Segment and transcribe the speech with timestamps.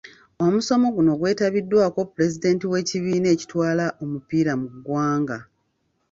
[0.45, 5.37] Omusomo guno gwetabiddwako pulezidenti w'ekibiina ekitwala omupiira mu ggwanga